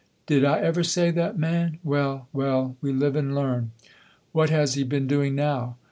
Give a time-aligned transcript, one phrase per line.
[0.25, 1.77] "Did I ever say that, man?
[1.83, 3.69] Well, well, we live and learn."
[4.31, 5.77] "What has he been doing now?"